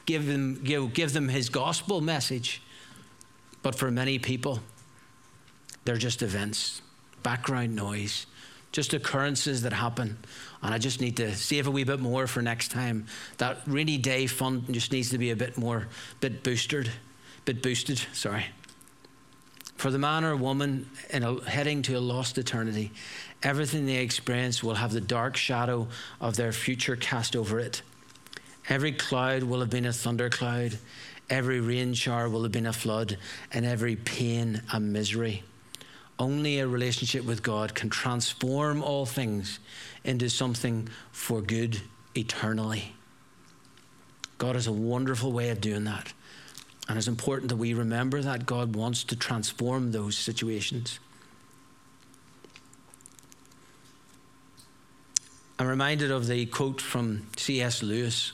[0.07, 2.63] give them, give, give them His gospel message.
[3.63, 4.61] But for many people,
[5.85, 6.83] they're just events,
[7.23, 8.27] background noise,
[8.73, 10.19] just occurrences that happen.
[10.63, 13.07] And I just need to save a wee bit more for next time.
[13.39, 15.89] That rainy day fund just needs to be a bit more,
[16.21, 16.91] bit boosted,
[17.45, 18.47] bit boosted, sorry.
[19.77, 22.93] For the man or woman in a, heading to a lost eternity,
[23.43, 25.89] everything they experience will have the dark shadow
[26.21, 27.83] of their future cast over it.
[28.69, 30.79] Every cloud will have been a thundercloud,
[31.31, 33.17] every rain shower will have been a flood,
[33.53, 35.45] and every pain a misery.
[36.19, 39.61] Only a relationship with God can transform all things
[40.05, 41.81] into something for good
[42.17, 42.95] eternally.
[44.39, 46.13] God has a wonderful way of doing that.
[46.89, 50.99] And it's important that we remember that God wants to transform those situations.
[55.59, 57.83] I'm reminded of the quote from C.S.
[57.83, 58.33] Lewis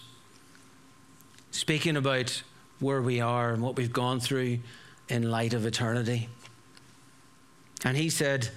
[1.62, 2.42] speaking about
[2.80, 4.58] where we are and what we've gone through
[5.08, 6.28] in light of eternity.
[7.84, 8.48] And he said,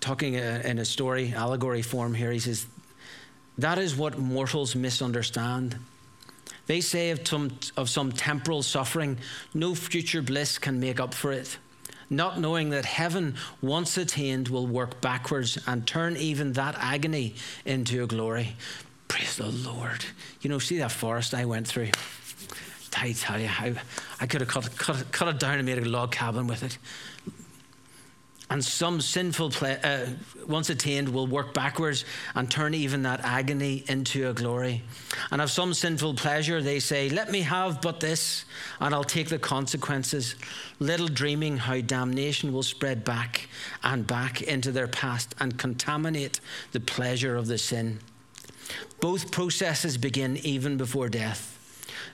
[0.00, 2.64] talking uh, in a story, allegory form here, he says,
[3.58, 5.76] That is what mortals misunderstand.
[6.66, 9.18] They say of some, of some temporal suffering,
[9.52, 11.58] no future bliss can make up for it.
[12.08, 17.34] Not knowing that heaven, once attained, will work backwards and turn even that agony
[17.66, 18.56] into a glory.
[19.14, 20.04] Praise the Lord.
[20.40, 21.90] You know, see that forest I went through?
[22.96, 23.76] I tell you, I,
[24.20, 26.78] I could have cut, cut, cut it down and made a log cabin with it.
[28.50, 30.06] And some sinful, ple- uh,
[30.48, 32.04] once attained, will work backwards
[32.34, 34.82] and turn even that agony into a glory.
[35.30, 38.46] And of some sinful pleasure, they say, Let me have but this,
[38.80, 40.34] and I'll take the consequences,
[40.80, 43.48] little dreaming how damnation will spread back
[43.84, 46.40] and back into their past and contaminate
[46.72, 48.00] the pleasure of the sin.
[49.00, 51.50] Both processes begin even before death.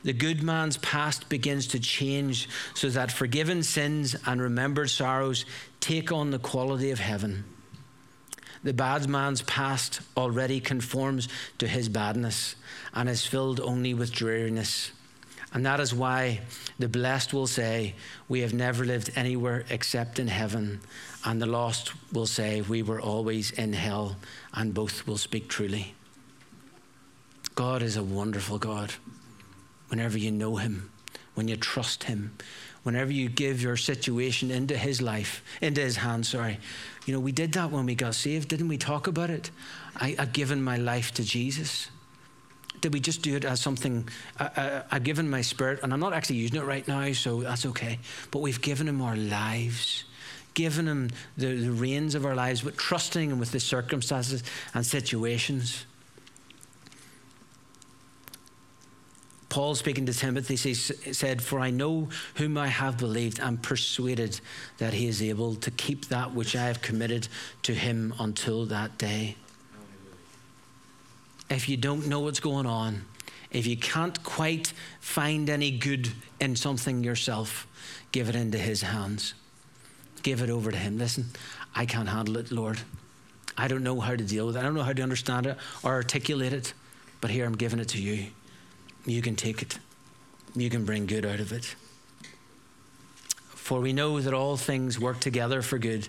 [0.02, 5.44] The good man's past begins to change so that forgiven sins and remembered sorrows
[5.80, 7.44] take on the quality of heaven.
[8.62, 12.56] The bad man's past already conforms to his badness
[12.92, 14.92] and is filled only with dreariness.
[15.52, 16.40] And that is why
[16.78, 17.94] the blessed will say,
[18.28, 20.80] We have never lived anywhere except in heaven.
[21.24, 24.16] And the lost will say, We were always in hell.
[24.54, 25.94] And both will speak truly.
[27.60, 28.90] God is a wonderful God
[29.88, 30.90] whenever you know Him,
[31.34, 32.34] when you trust Him,
[32.84, 36.58] whenever you give your situation into His life, into His hands, sorry.
[37.04, 39.50] You know, we did that when we got saved, didn't we talk about it?
[39.94, 41.90] I, I've given my life to Jesus.
[42.80, 44.08] Did we just do it as something?
[44.38, 47.66] I, have given my spirit, and I'm not actually using it right now, so that's
[47.66, 47.98] okay.
[48.30, 50.04] But we've given Him our lives
[50.54, 54.42] given him the, the reins of our lives, but trusting him with the circumstances
[54.74, 55.86] and situations.
[59.50, 64.40] Paul, speaking to Timothy, says, said, For I know whom I have believed and persuaded
[64.78, 67.26] that he is able to keep that which I have committed
[67.64, 69.34] to him until that day.
[71.50, 73.04] If you don't know what's going on,
[73.50, 77.66] if you can't quite find any good in something yourself,
[78.12, 79.34] give it into his hands.
[80.22, 80.96] Give it over to him.
[80.96, 81.26] Listen,
[81.74, 82.78] I can't handle it, Lord.
[83.58, 84.60] I don't know how to deal with it.
[84.60, 86.72] I don't know how to understand it or articulate it,
[87.20, 88.28] but here I'm giving it to you
[89.06, 89.78] you can take it.
[90.54, 91.74] You can bring good out of it.
[93.54, 96.08] For we know that all things work together for good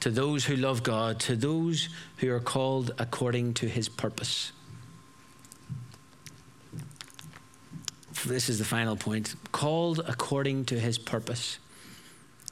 [0.00, 4.52] to those who love God, to those who are called according to his purpose.
[8.26, 11.58] This is the final point called according to his purpose.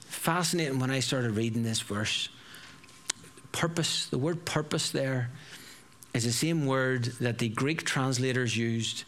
[0.05, 2.29] Fascinating when I started reading this verse.
[3.53, 5.31] Purpose, the word purpose there
[6.13, 9.05] is the same word that the Greek translators used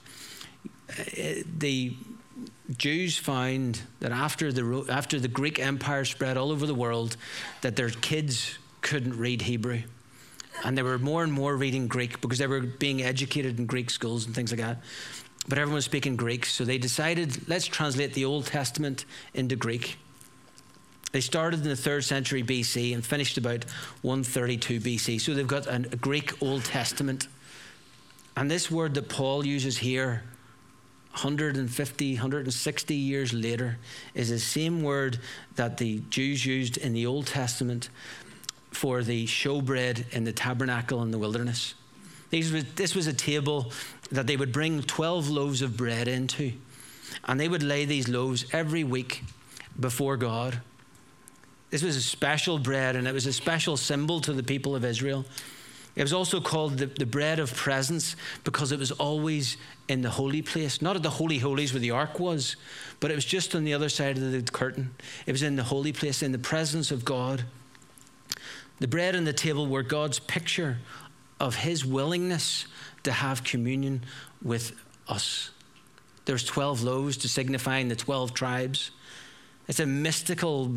[1.58, 1.96] the
[2.76, 7.16] Jews found that after the, after the Greek Empire spread all over the world,
[7.60, 9.82] that their kids couldn't read Hebrew.
[10.64, 13.90] And they were more and more reading Greek because they were being educated in Greek
[13.90, 14.82] schools and things like that.
[15.46, 19.04] But everyone was speaking Greek, so they decided let's translate the Old Testament
[19.34, 19.98] into Greek.
[21.12, 23.64] They started in the third century BC and finished about
[24.02, 25.20] 132 BC.
[25.20, 27.28] So they've got a Greek Old Testament.
[28.36, 30.24] And this word that Paul uses here
[31.14, 33.78] 150, 160 years later
[34.14, 35.20] is the same word
[35.54, 37.88] that the Jews used in the Old Testament
[38.72, 41.74] for the showbread in the tabernacle in the wilderness.
[42.32, 43.70] Was, this was a table
[44.10, 46.52] that they would bring 12 loaves of bread into,
[47.26, 49.22] and they would lay these loaves every week
[49.78, 50.60] before God.
[51.70, 54.84] This was a special bread, and it was a special symbol to the people of
[54.84, 55.24] Israel.
[55.96, 59.56] It was also called the, the bread of presence because it was always
[59.88, 62.56] in the holy place, not at the holy holies where the ark was,
[62.98, 64.94] but it was just on the other side of the curtain.
[65.26, 67.44] It was in the holy place, in the presence of God.
[68.80, 70.78] The bread and the table were God's picture
[71.38, 72.66] of his willingness
[73.04, 74.02] to have communion
[74.42, 74.72] with
[75.08, 75.50] us.
[76.24, 78.90] There's 12 loaves to signifying the 12 tribes.
[79.66, 80.72] It's a mystical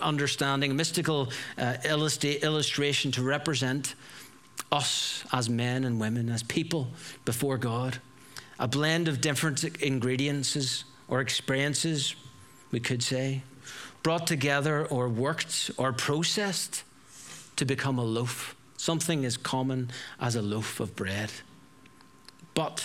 [0.00, 3.94] understanding, a mystical uh, illustration to represent
[4.70, 6.88] us as men and women, as people
[7.24, 7.98] before God.
[8.58, 12.14] A blend of different ingredients or experiences,
[12.70, 13.42] we could say,
[14.02, 16.84] brought together or worked or processed
[17.56, 19.90] to become a loaf, something as common
[20.20, 21.30] as a loaf of bread.
[22.54, 22.84] But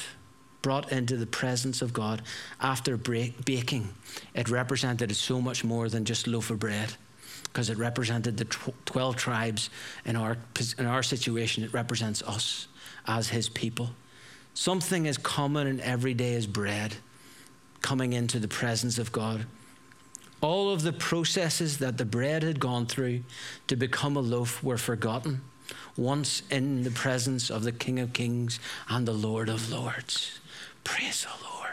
[0.62, 2.22] brought into the presence of God
[2.60, 3.90] after baking,
[4.34, 6.94] it represented so much more than just loaf of bread
[7.46, 9.70] because it represented the 12 tribes
[10.06, 10.38] in our,
[10.78, 11.64] in our situation.
[11.64, 12.68] It represents us
[13.08, 13.90] as his people.
[14.54, 16.96] Something as common and everyday as bread
[17.82, 19.46] coming into the presence of God.
[20.40, 23.24] All of the processes that the bread had gone through
[23.68, 25.42] to become a loaf were forgotten
[25.96, 28.60] once in the presence of the King of Kings
[28.90, 30.41] and the Lord of Lords.
[30.84, 31.68] Praise the Lord.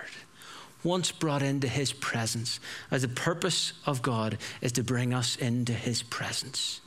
[0.85, 5.73] Once brought into his presence, as the purpose of God is to bring us into
[5.73, 6.81] his presence.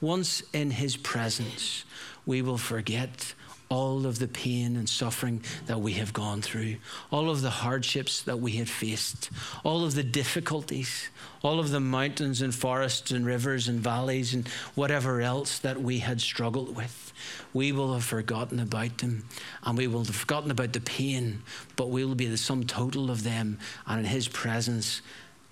[0.00, 1.84] Once in his presence,
[2.26, 3.34] we will forget
[3.70, 6.76] all of the pain and suffering that we have gone through,
[7.10, 9.30] all of the hardships that we had faced,
[9.62, 11.10] all of the difficulties,
[11.42, 15.98] all of the mountains and forests and rivers and valleys and whatever else that we
[15.98, 17.12] had struggled with.
[17.52, 19.24] We will have forgotten about them
[19.62, 21.42] and we will have forgotten about the pain,
[21.76, 23.58] but we will be the sum total of them.
[23.86, 25.02] And in His presence,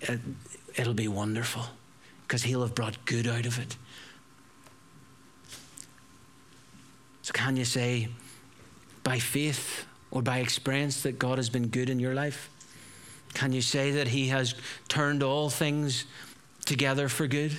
[0.01, 0.19] it,
[0.75, 1.65] it'll be wonderful
[2.23, 3.77] because He'll have brought good out of it.
[7.27, 8.07] So, can you say
[9.03, 12.49] by faith or by experience that God has been good in your life?
[13.33, 14.55] Can you say that He has
[14.87, 16.05] turned all things
[16.63, 17.51] together for good?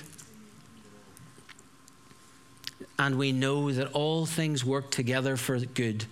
[2.97, 6.05] And we know that all things work together for good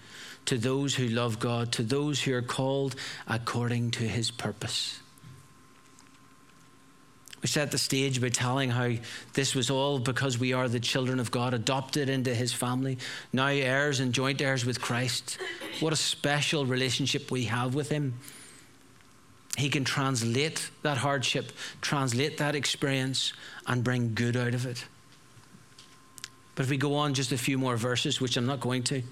[0.45, 2.95] to those who love God, to those who are called
[3.27, 4.99] according to His purpose.
[7.41, 8.93] We set the stage by telling how
[9.33, 12.97] this was all because we are the children of God, adopted into his family,
[13.31, 15.37] now heirs and joint heirs with Christ.
[15.79, 18.15] What a special relationship we have with him.
[19.55, 23.33] He can translate that hardship, translate that experience,
[23.67, 24.85] and bring good out of it.
[26.55, 29.03] But if we go on just a few more verses, which I'm not going to,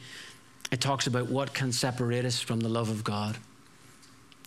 [0.71, 3.37] it talks about what can separate us from the love of God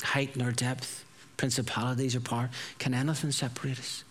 [0.03, 1.05] height nor depth
[1.39, 2.51] principalities or power.
[2.79, 4.05] Can anything separate us?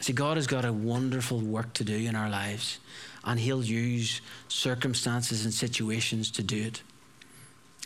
[0.00, 2.78] See, God has got a wonderful work to do in our lives,
[3.24, 6.82] and He'll use circumstances and situations to do it.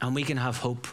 [0.00, 0.86] And we can have hope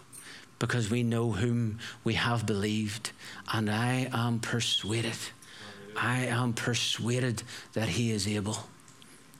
[0.59, 3.11] because we know whom we have believed.
[3.53, 5.17] And I am persuaded,
[5.95, 8.57] I am persuaded that He is able.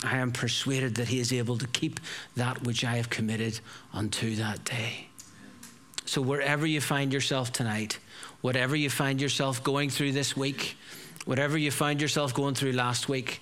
[0.06, 2.00] I am persuaded that He is able to keep
[2.36, 3.60] that which I have committed
[3.94, 5.08] unto that day.
[6.06, 8.00] So, wherever you find yourself tonight,
[8.44, 10.76] whatever you find yourself going through this week,
[11.24, 13.42] whatever you find yourself going through last week,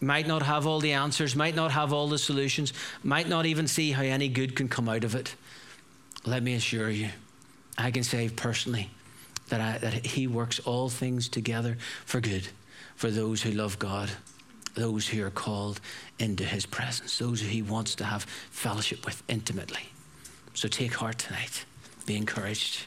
[0.00, 2.72] might not have all the answers, might not have all the solutions,
[3.04, 5.36] might not even see how any good can come out of it.
[6.26, 7.10] Let me assure you,
[7.78, 8.90] I can say personally
[9.48, 12.48] that, I, that He works all things together for good
[12.96, 14.10] for those who love God,
[14.74, 15.80] those who are called
[16.18, 19.88] into His presence, those who He wants to have fellowship with intimately.
[20.54, 21.64] So take heart tonight.
[22.06, 22.86] Be encouraged.